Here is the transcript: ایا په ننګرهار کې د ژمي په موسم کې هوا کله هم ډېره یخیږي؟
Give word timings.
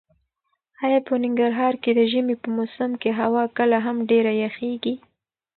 ایا 0.85 0.99
په 1.07 1.13
ننګرهار 1.23 1.73
کې 1.83 1.91
د 1.95 2.01
ژمي 2.11 2.35
په 2.43 2.49
موسم 2.57 2.91
کې 3.01 3.09
هوا 3.19 3.43
کله 3.57 3.77
هم 3.85 3.97
ډېره 4.09 4.31
یخیږي؟ 4.43 4.93